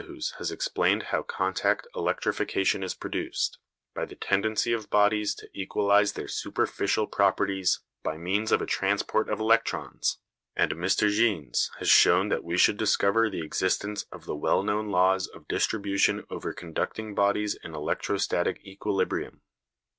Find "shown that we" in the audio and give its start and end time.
11.87-12.57